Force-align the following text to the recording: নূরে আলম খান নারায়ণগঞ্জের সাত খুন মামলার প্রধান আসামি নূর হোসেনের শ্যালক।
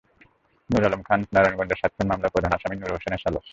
নূরে 0.69 0.85
আলম 0.89 1.01
খান 1.07 1.19
নারায়ণগঞ্জের 1.33 1.79
সাত 1.81 1.91
খুন 1.95 2.07
মামলার 2.09 2.33
প্রধান 2.33 2.51
আসামি 2.57 2.75
নূর 2.75 2.93
হোসেনের 2.95 3.21
শ্যালক। 3.23 3.43